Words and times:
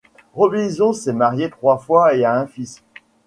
Robison 0.33 0.93
s'est 0.93 1.13
marié 1.13 1.51
trois 1.51 1.77
fois 1.77 2.15
et 2.15 2.25
a 2.25 2.33
un 2.33 2.47
fils. 2.47 2.81